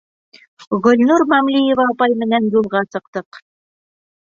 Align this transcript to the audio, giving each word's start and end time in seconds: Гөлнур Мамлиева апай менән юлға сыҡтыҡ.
Гөлнур 0.87 1.25
Мамлиева 1.33 1.87
апай 1.93 2.17
менән 2.23 2.51
юлға 2.57 2.85
сыҡтыҡ. 2.97 3.43